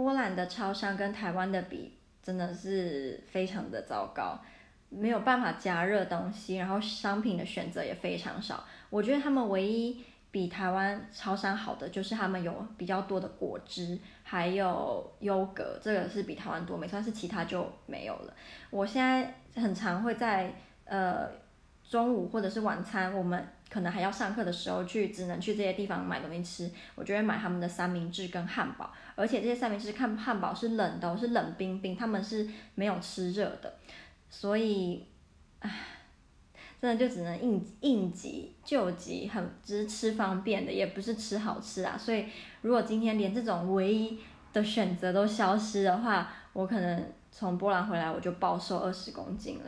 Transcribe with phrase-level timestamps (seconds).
[0.00, 1.92] 波兰的超商跟台湾的比，
[2.22, 4.40] 真的是非常的糟糕，
[4.88, 8.64] 没有办法加热东西，然后商品的选择也非常少。
[8.88, 18.34] 我觉得他们唯一比台湾超商好的，就是他们有比较多的果汁，还有优格，这个是比台湾多，没错，是其他就没有了。
[18.70, 20.54] 我现在很常会在
[20.86, 21.28] 呃
[21.90, 26.72] 中午或者是晚餐，我们可能还要上课的时候去，只能去这些地方买东西吃。
[26.94, 33.74] 我就会买他们的三明治跟汉堡，而且这些三明治看汉堡是冷的，是冷冰冰，他们是没有吃热的，
[34.30, 35.04] 所以，
[35.58, 35.70] 唉。
[36.80, 41.94] 真的就只能应应急救急，很只是吃方便的，也不是吃好吃啊。
[41.98, 42.24] 所以
[42.62, 44.18] 如果今天连这种唯一
[44.54, 49.64] 的选择都消失的话，我可能从波兰回来我就暴瘦二十公斤了。